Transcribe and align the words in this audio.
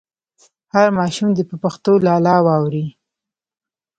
هر 0.73 0.87
ماشوم 0.97 1.29
دې 1.35 1.43
په 1.49 1.55
پښتو 1.63 1.91
لالا 2.07 2.35
واوري. 2.45 2.85